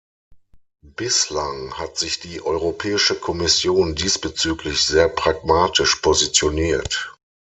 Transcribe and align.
Bislang 0.97 1.77
hat 1.77 1.99
sich 1.99 2.19
die 2.19 2.41
Europäische 2.43 3.13
Kommission 3.19 3.93
diesbezüglich 3.93 4.83
sehr 4.83 5.07
pragmatisch 5.07 5.97
positioniert. 5.97 7.15